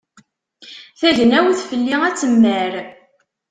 Tagnawt 0.99 1.59
fell-i 1.69 1.95
ad 2.07 2.15
temmar. 2.19 2.73